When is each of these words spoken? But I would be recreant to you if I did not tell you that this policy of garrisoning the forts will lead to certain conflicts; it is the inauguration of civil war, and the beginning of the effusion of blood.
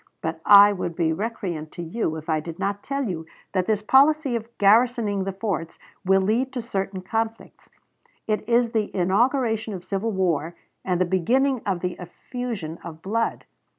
But 0.23 0.41
I 0.47 0.73
would 0.73 0.95
be 0.95 1.13
recreant 1.13 1.71
to 1.73 1.83
you 1.83 2.15
if 2.15 2.27
I 2.27 2.39
did 2.39 2.57
not 2.57 2.81
tell 2.81 3.03
you 3.03 3.27
that 3.53 3.67
this 3.67 3.83
policy 3.83 4.35
of 4.35 4.47
garrisoning 4.57 5.25
the 5.25 5.31
forts 5.31 5.77
will 6.03 6.21
lead 6.23 6.51
to 6.53 6.61
certain 6.63 7.03
conflicts; 7.03 7.69
it 8.25 8.49
is 8.49 8.71
the 8.71 8.89
inauguration 8.95 9.75
of 9.75 9.85
civil 9.85 10.09
war, 10.09 10.55
and 10.83 10.99
the 10.99 11.05
beginning 11.05 11.61
of 11.67 11.81
the 11.81 11.97
effusion 11.99 12.79
of 12.83 13.03
blood. 13.03 13.45